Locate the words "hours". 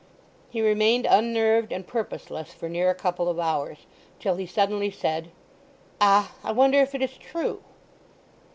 3.39-3.85